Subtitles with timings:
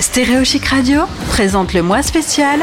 [0.00, 2.60] Stéréo Chic Radio présente le mois spécial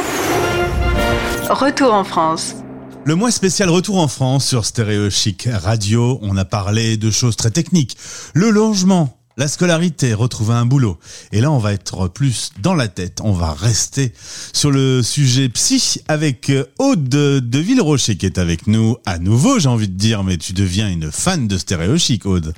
[1.50, 2.56] Retour en France.
[3.04, 7.36] Le mois spécial Retour en France sur Stéréo Chic Radio, on a parlé de choses
[7.36, 7.98] très techniques.
[8.34, 10.98] Le logement, la scolarité, retrouver un boulot.
[11.34, 13.20] Et là, on va être plus dans la tête.
[13.22, 14.14] On va rester
[14.54, 19.70] sur le sujet psy avec Aude de Villerocher qui est avec nous à nouveau, j'ai
[19.70, 22.54] envie de dire, mais tu deviens une fan de Stéréo Chic, Aude.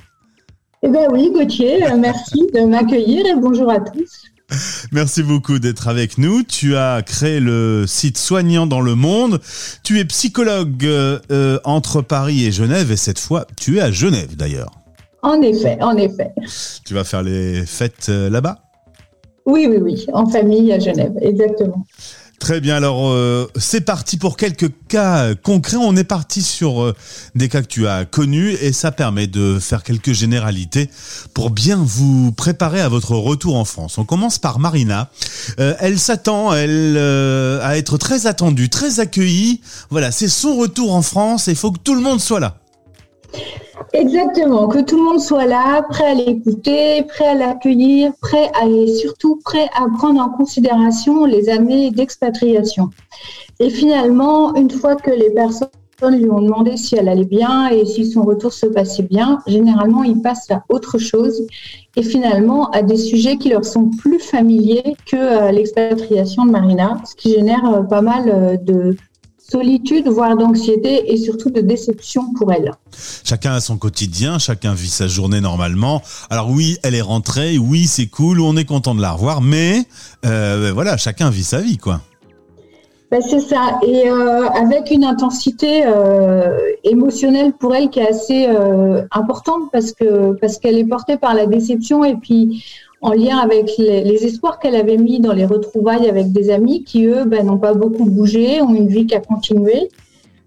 [0.84, 4.28] Eh bien oui, Gauthier, euh, merci de m'accueillir et bonjour à tous.
[4.92, 6.42] Merci beaucoup d'être avec nous.
[6.42, 9.40] Tu as créé le site Soignant dans le monde.
[9.82, 13.90] Tu es psychologue euh, euh, entre Paris et Genève et cette fois, tu es à
[13.90, 14.72] Genève d'ailleurs.
[15.22, 16.32] En effet, en effet.
[16.84, 18.58] Tu vas faire les fêtes là-bas?
[19.46, 21.86] Oui, oui, oui, en famille à Genève, exactement.
[22.38, 25.76] Très bien, alors euh, c'est parti pour quelques cas concrets.
[25.76, 26.94] On est parti sur euh,
[27.34, 30.88] des cas que tu as connus et ça permet de faire quelques généralités
[31.34, 33.98] pour bien vous préparer à votre retour en France.
[33.98, 35.10] On commence par Marina.
[35.58, 39.60] Euh, elle s'attend elle à être très attendue, très accueillie.
[39.90, 42.58] Voilà, c'est son retour en France et il faut que tout le monde soit là.
[43.92, 48.66] Exactement, que tout le monde soit là, prêt à l'écouter, prêt à l'accueillir, prêt à,
[48.66, 52.90] et surtout prêt à prendre en considération les années d'expatriation.
[53.60, 55.68] Et finalement, une fois que les personnes
[56.06, 60.04] lui ont demandé si elle allait bien et si son retour se passait bien, généralement,
[60.04, 61.46] ils passent à autre chose
[61.96, 66.98] et finalement à des sujets qui leur sont plus familiers que euh, l'expatriation de Marina,
[67.04, 68.96] ce qui génère euh, pas mal euh, de
[69.50, 72.72] solitude, voire d'anxiété et surtout de déception pour elle.
[73.24, 76.02] Chacun a son quotidien, chacun vit sa journée normalement.
[76.30, 79.84] Alors oui, elle est rentrée, oui, c'est cool, on est content de la revoir, mais
[80.26, 82.00] euh, voilà, chacun vit sa vie, quoi.
[83.10, 88.46] Ben c'est ça, et euh, avec une intensité euh, émotionnelle pour elle qui est assez
[89.12, 92.62] importante parce que parce qu'elle est portée par la déception et puis
[93.00, 97.04] en lien avec les, espoirs qu'elle avait mis dans les retrouvailles avec des amis qui,
[97.06, 99.88] eux, ben, n'ont pas beaucoup bougé, ont une vie qui a continué.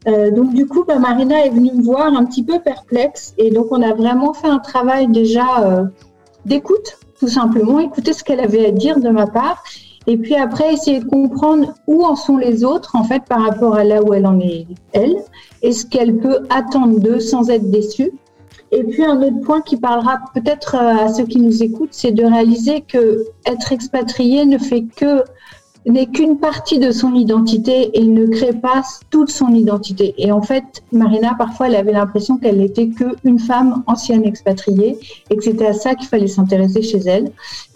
[0.08, 3.52] Euh, donc du coup, ben, Marina est venue me voir un petit peu perplexe et
[3.52, 5.84] donc on a vraiment fait un travail déjà euh,
[6.46, 9.64] d'écoute, tout simplement, écouter ce qu'elle avait à dire de ma part
[10.08, 13.76] et puis après essayer de comprendre où en sont les autres en fait par rapport
[13.76, 15.16] à là où elle en est elle
[15.62, 18.12] et ce qu'elle peut attendre d'eux sans être déçue
[18.72, 22.12] et puis un autre point qui parlera peut-être euh, à ceux qui nous écoutent, c'est
[22.12, 25.24] de réaliser que être expatrié ne fait que
[25.86, 30.14] n'est qu'une partie de son identité et ne crée pas toute son identité.
[30.18, 35.00] Et en fait, Marina, parfois, elle avait l'impression qu'elle n'était qu'une femme ancienne expatriée
[35.30, 37.32] et que c'était à ça qu'il fallait s'intéresser chez elle.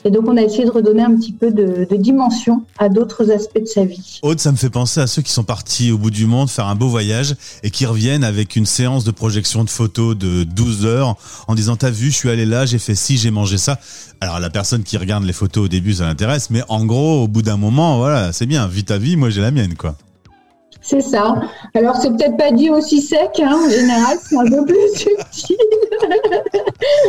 [0.06, 3.62] Et donc, on a essayé de redonner un petit peu de, dimension à d'autres aspects
[3.62, 4.20] de sa vie.
[4.22, 6.68] Aude, ça me fait penser à ceux qui sont partis au bout du monde faire
[6.68, 10.86] un beau voyage et qui reviennent avec une séance de projection de photos de 12
[10.86, 11.16] heures
[11.48, 13.80] en disant, t'as vu, je suis allé là, j'ai fait ci, j'ai mangé ça.
[14.22, 17.28] Alors, la personne qui regarde les photos au début, ça l'intéresse, mais en gros, au
[17.28, 19.96] bout d'un moment, voilà, c'est bien, vis ta vie, moi j'ai la mienne, quoi.
[20.86, 21.42] C'est ça.
[21.74, 25.58] Alors, c'est peut-être pas dit aussi sec, hein, en général, c'est un peu plus subtil.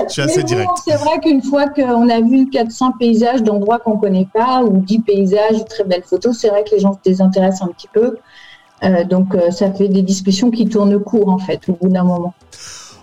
[0.09, 0.71] Je suis assez direct.
[0.83, 5.01] C'est vrai qu'une fois qu'on a vu 400 paysages d'endroits qu'on connaît pas, ou 10
[5.01, 8.17] paysages, très belles photos, c'est vrai que les gens se désintéressent un petit peu.
[8.83, 12.05] Euh, donc, euh, ça fait des discussions qui tournent court, en fait, au bout d'un
[12.05, 12.33] moment.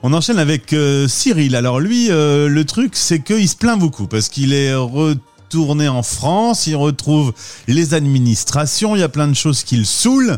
[0.02, 1.56] On enchaîne avec euh, Cyril.
[1.56, 5.22] Alors lui, le truc, c'est qu'il se plaint beaucoup parce qu'il est retourné
[5.56, 7.34] en France, il retrouve
[7.68, 10.38] les administrations, il y a plein de choses qui le saoulent.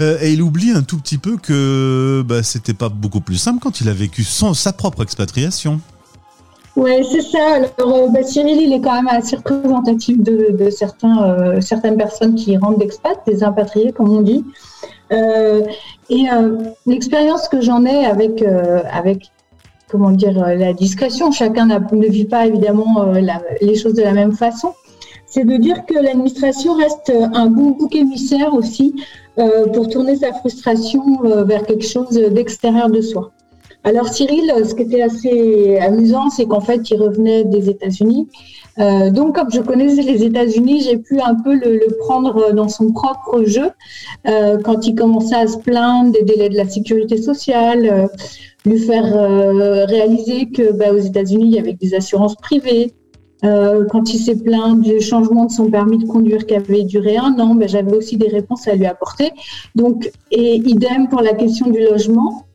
[0.00, 3.60] Euh, et il oublie un tout petit peu que bah, c'était pas beaucoup plus simple
[3.60, 5.80] quand il a vécu son, sa propre expatriation.
[6.76, 7.60] Oui, c'est ça.
[7.78, 12.56] Alors, euh, Cyril, il est quand même assez représentatif de, certains, euh, certaines personnes qui
[12.56, 14.44] rentrent d'expat, des impatriés, comme on dit.
[15.10, 16.26] et
[16.86, 18.42] l'expérience que j'en ai avec,
[18.90, 19.30] avec
[19.94, 21.30] comment dire, euh, la discrétion.
[21.30, 23.20] Chacun ne vit pas évidemment euh,
[23.60, 24.72] les choses de la même façon.
[25.24, 27.12] C'est de dire que l'administration reste
[27.42, 28.92] un bon bouc émissaire aussi
[29.38, 31.02] euh, pour tourner sa frustration
[31.50, 33.30] vers quelque chose d'extérieur de soi.
[33.84, 38.28] Alors Cyril, ce qui était assez amusant, c'est qu'en fait, il revenait des États-Unis.
[39.18, 43.44] donc, comme je connaissais les États-Unis, j'ai pu un peu le, prendre dans son propre
[43.44, 43.68] jeu
[44.64, 48.08] quand il commençait à se plaindre des délais de la sécurité sociale,
[48.64, 52.94] lui faire euh, réaliser que bah, aux États-Unis, il y avait des assurances privées.
[53.44, 57.16] Euh, quand il s'est plaint du changement de son permis de conduire qui avait duré
[57.16, 59.32] un an, bah, j'avais aussi des réponses à lui apporter.
[59.74, 62.46] Donc, et idem pour la question du logement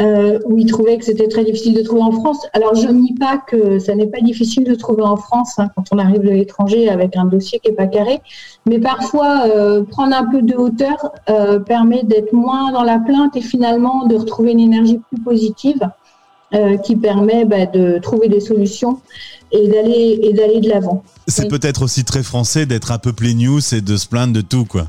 [0.00, 2.46] euh, où il trouvait que c'était très difficile de trouver en France.
[2.52, 5.84] Alors je nie pas que ça n'est pas difficile de trouver en France hein, quand
[5.90, 8.20] on arrive de l'étranger avec un dossier qui n'est pas carré,
[8.66, 13.36] mais parfois euh, prendre un peu de hauteur euh, permet d'être moins dans la plainte
[13.36, 15.80] et finalement de retrouver une énergie plus positive
[16.84, 19.00] qui permet bah, de trouver des solutions
[19.52, 21.02] et d'aller et d'aller de l'avant.
[21.26, 24.64] C'est peut-être aussi très français d'être un peu news et de se plaindre de tout,
[24.64, 24.86] quoi.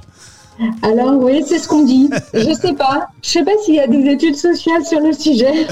[0.81, 2.09] Alors oui, c'est ce qu'on dit.
[2.33, 3.07] Je sais pas.
[3.21, 5.67] Je sais pas s'il y a des études sociales sur le sujet.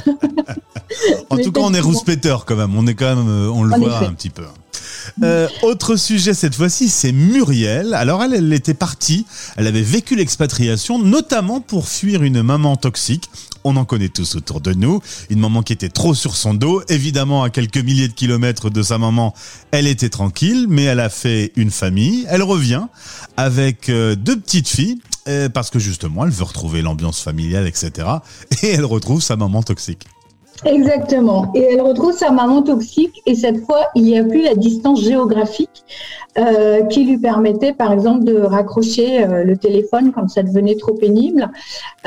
[1.30, 2.76] en tout cas, on est rouspéteur quand même.
[2.78, 4.44] On est quand même, euh, on le voit un petit peu.
[5.24, 7.94] Euh, autre sujet cette fois-ci, c'est Muriel.
[7.94, 9.26] Alors elle, elle était partie,
[9.56, 13.30] elle avait vécu l'expatriation, notamment pour fuir une maman toxique.
[13.64, 15.02] On en connaît tous autour de nous.
[15.30, 16.84] Une maman qui était trop sur son dos.
[16.90, 19.34] Évidemment, à quelques milliers de kilomètres de sa maman,
[19.72, 22.26] elle était tranquille, mais elle a fait une famille.
[22.30, 22.86] Elle revient
[23.38, 28.08] avec euh, deux petites filles euh, parce que justement, elle veut retrouver l'ambiance familiale, etc.
[28.62, 30.06] Et elle retrouve sa maman toxique.
[30.64, 31.52] Exactement.
[31.54, 35.02] Et elle retrouve sa maman toxique et cette fois, il n'y a plus la distance
[35.02, 35.84] géographique
[36.38, 40.94] euh, qui lui permettait, par exemple, de raccrocher euh, le téléphone quand ça devenait trop
[40.94, 41.50] pénible.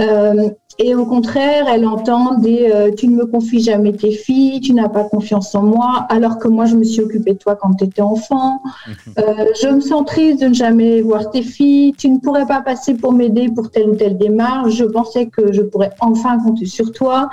[0.00, 0.50] Euh,
[0.80, 4.72] et au contraire, elle entend des euh, tu ne me confies jamais tes filles, tu
[4.74, 7.74] n'as pas confiance en moi, alors que moi je me suis occupée de toi quand
[7.74, 8.62] tu étais enfant.
[9.18, 11.92] Euh, je me sens triste de ne jamais voir tes filles.
[11.94, 14.74] Tu ne pourrais pas passer pour m'aider pour telle ou telle démarche.
[14.74, 17.28] Je pensais que je pourrais enfin compter sur toi.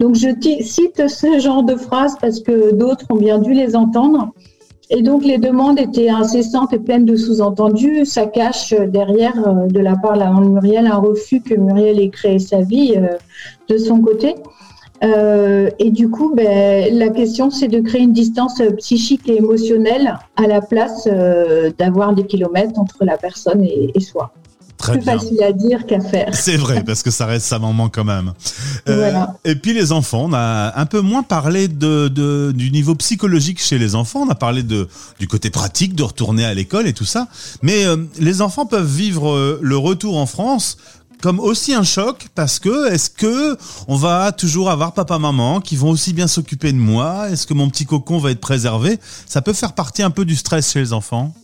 [0.00, 0.28] Donc je
[0.62, 4.34] cite ce genre de phrases parce que d'autres ont bien dû les entendre.
[4.92, 8.04] Et donc les demandes étaient incessantes et pleines de sous-entendus.
[8.04, 12.10] Ça cache euh, derrière, euh, de la part de Muriel, un refus que Muriel ait
[12.10, 13.16] créé sa vie euh,
[13.68, 14.34] de son côté.
[15.02, 20.46] et du coup, ben, la question, c'est de créer une distance psychique et émotionnelle à
[20.46, 21.08] la place
[21.78, 24.30] d'avoir des kilomètres entre la personne et soi.
[24.90, 26.34] Très plus facile à dire qu'à faire.
[26.34, 28.32] C'est vrai, parce que ça reste sa maman quand même.
[28.88, 32.08] Euh, et puis les enfants, on a un peu moins parlé de,
[32.54, 34.20] du niveau psychologique chez les enfants.
[34.26, 34.88] On a parlé de,
[35.18, 37.28] du côté pratique, de retourner à l'école et tout ça.
[37.62, 40.76] Mais euh, les enfants peuvent vivre euh, le retour en France
[41.20, 43.56] comme aussi un choc parce que est-ce que
[43.88, 47.30] on va toujours avoir papa maman qui vont aussi bien s'occuper de moi?
[47.30, 48.98] Est-ce que mon petit cocon va être préservé?
[49.26, 51.34] Ça peut faire partie un peu du stress chez les enfants.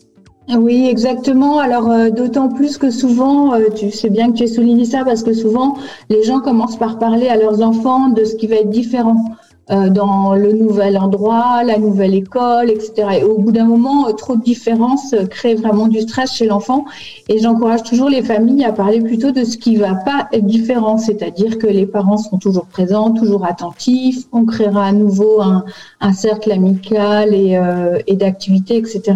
[0.48, 1.58] Oui, exactement.
[1.58, 5.04] Alors, euh, d'autant plus que souvent, euh, tu sais bien que tu as souligné ça,
[5.04, 5.76] parce que souvent,
[6.08, 9.24] les gens commencent par parler à leurs enfants de ce qui va être différent.
[9.72, 13.18] Euh, dans le nouvel endroit, la nouvelle école, etc.
[13.18, 16.46] Et au bout d'un moment, euh, trop de différences euh, créent vraiment du stress chez
[16.46, 16.84] l'enfant.
[17.28, 20.98] Et j'encourage toujours les familles à parler plutôt de ce qui va pas être différent,
[20.98, 24.26] c'est-à-dire que les parents sont toujours présents, toujours attentifs.
[24.30, 25.64] On créera à nouveau un,
[26.00, 29.14] un cercle amical et, euh, et d'activités, etc.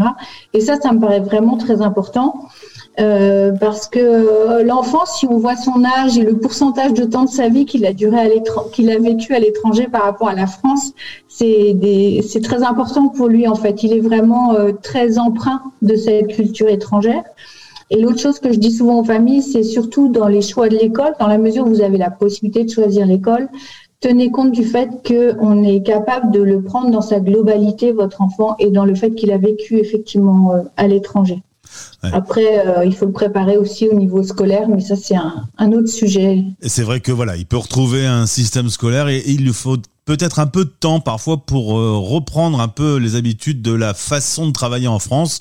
[0.53, 2.49] Et ça, ça me paraît vraiment très important.
[2.99, 7.25] Euh, parce que euh, l'enfant, si on voit son âge et le pourcentage de temps
[7.25, 8.29] de sa vie qu'il a duré à
[8.73, 10.93] qu'il a vécu à l'étranger par rapport à la France,
[11.29, 11.77] c'est
[12.27, 13.85] c'est très important pour lui en fait.
[13.85, 17.23] Il est vraiment euh, très empreint de cette culture étrangère.
[17.91, 20.77] Et l'autre chose que je dis souvent aux familles, c'est surtout dans les choix de
[20.77, 23.49] l'école, dans la mesure où vous avez la possibilité de choisir l'école,
[24.01, 28.55] tenez compte du fait qu'on est capable de le prendre dans sa globalité, votre enfant,
[28.61, 31.43] et dans le fait qu'il a vécu effectivement à l'étranger.
[32.03, 35.89] Après, euh, il faut le préparer aussi au niveau scolaire, mais ça, c'est un, autre
[35.89, 36.45] sujet.
[36.63, 39.77] C'est vrai que voilà, il peut retrouver un système scolaire et, il lui faut
[40.07, 43.95] peut-être un peu de temps parfois pour euh, reprendre un peu les habitudes de la
[43.95, 45.39] façon de travailler en France.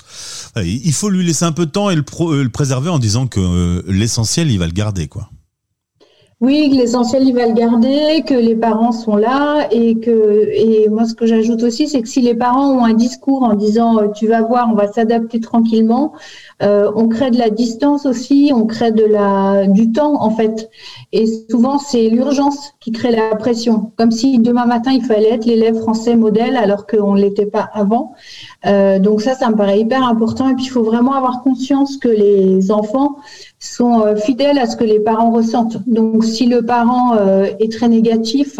[0.56, 3.26] il faut lui laisser un peu de temps et le, euh, le préserver en disant
[3.26, 5.30] que l'essentiel, il va le garder, quoi.
[6.40, 11.04] Oui, l'essentiel, il va le garder, que les parents sont là et que, et moi,
[11.04, 14.08] ce que j'ajoute aussi, c'est que si les parents ont un discours en disant, euh,
[14.08, 16.14] tu vas voir, on va s'adapter tranquillement,
[16.62, 20.70] euh, on crée de la distance aussi, on crée de la, du temps, en fait.
[21.12, 23.92] Et souvent, c'est l'urgence qui crée la pression.
[23.98, 28.14] Comme si demain matin, il fallait être l'élève français modèle alors qu'on l'était pas avant.
[28.66, 30.48] Euh, donc ça, ça me paraît hyper important.
[30.48, 33.16] Et puis, il faut vraiment avoir conscience que les enfants,
[33.60, 35.86] sont euh, fidèles à ce que les parents ressentent.
[35.86, 38.58] Donc, si le parent euh, est très négatif,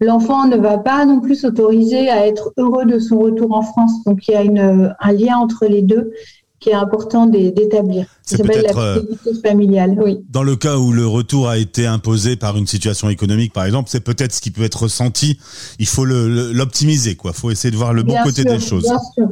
[0.00, 4.04] l'enfant ne va pas non plus s'autoriser à être heureux de son retour en France.
[4.04, 6.12] Donc, il y a un lien entre les deux
[6.60, 8.06] qui est important d'établir.
[8.22, 10.18] Ça s'appelle la euh, fidélité familiale, oui.
[10.30, 13.88] Dans le cas où le retour a été imposé par une situation économique, par exemple,
[13.90, 15.38] c'est peut-être ce qui peut être ressenti.
[15.78, 17.32] Il faut l'optimiser, quoi.
[17.34, 18.84] Il faut essayer de voir le bon côté des choses.
[18.84, 19.28] Bien sûr.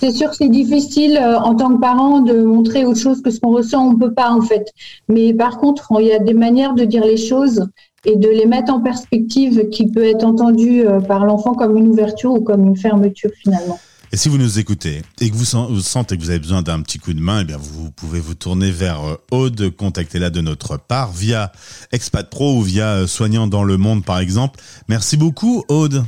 [0.00, 3.30] C'est sûr que c'est difficile euh, en tant que parent de montrer autre chose que
[3.30, 3.86] ce qu'on ressent.
[3.86, 4.72] On peut pas en fait.
[5.08, 7.68] Mais par contre, il y a des manières de dire les choses
[8.04, 11.88] et de les mettre en perspective qui peut être entendu euh, par l'enfant comme une
[11.88, 13.78] ouverture ou comme une fermeture finalement.
[14.14, 17.00] Et si vous nous écoutez et que vous, sentez que vous avez besoin d'un petit
[17.00, 20.76] coup de main, eh bien vous pouvez vous tourner vers euh, Aude, contactez-la de notre
[20.76, 21.50] part via
[21.90, 24.60] Expat Pro ou via Soignant dans le Monde par exemple.
[24.86, 26.04] Merci beaucoup Aude.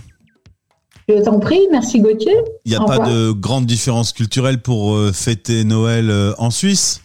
[1.09, 2.37] Je t'en prie, merci Gauthier.
[2.65, 7.01] Il n'y a pas de grande différence culturelle pour euh, fêter Noël euh, en Suisse?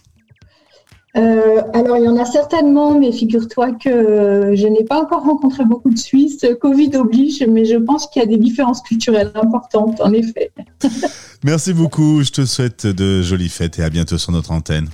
[1.16, 5.64] Euh, alors, il y en a certainement, mais figure-toi que je n'ai pas encore rencontré
[5.64, 6.46] beaucoup de Suisses.
[6.60, 10.52] Covid oblige, mais je pense qu'il y a des différences culturelles importantes, en effet.
[11.44, 12.22] Merci beaucoup.
[12.22, 14.88] Je te souhaite de jolies fêtes et à bientôt sur notre antenne.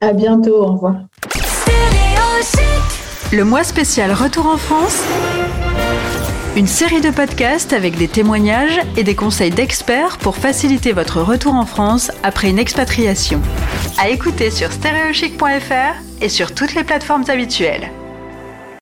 [0.00, 0.62] À bientôt.
[0.62, 0.96] Au revoir.
[3.32, 5.02] Le mois spécial Retour en France.
[6.56, 11.54] Une série de podcasts avec des témoignages et des conseils d'experts pour faciliter votre retour
[11.54, 13.40] en France après une expatriation.
[13.98, 17.90] À écouter sur stereochic.fr et sur toutes les plateformes habituelles.